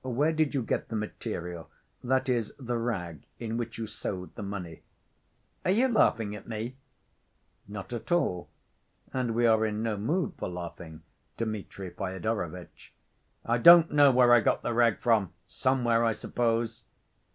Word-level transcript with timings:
"Where 0.00 0.32
did 0.32 0.54
you 0.54 0.62
get 0.62 0.88
the 0.88 0.96
material, 0.96 1.68
that 2.02 2.30
is, 2.30 2.54
the 2.58 2.78
rag 2.78 3.24
in 3.38 3.58
which 3.58 3.76
you 3.76 3.86
sewed 3.86 4.34
the 4.34 4.42
money?" 4.42 4.82
"Are 5.62 5.70
you 5.72 5.88
laughing 5.88 6.34
at 6.34 6.48
me?" 6.48 6.76
"Not 7.68 7.92
at 7.92 8.10
all. 8.10 8.48
And 9.12 9.34
we 9.34 9.44
are 9.44 9.66
in 9.66 9.82
no 9.82 9.98
mood 9.98 10.32
for 10.38 10.48
laughing, 10.48 11.02
Dmitri 11.36 11.90
Fyodorovitch." 11.90 12.94
"I 13.44 13.58
don't 13.58 13.92
know 13.92 14.10
where 14.10 14.32
I 14.32 14.40
got 14.40 14.62
the 14.62 14.72
rag 14.72 15.00
from—somewhere, 15.00 16.02
I 16.02 16.12
suppose." 16.14 16.84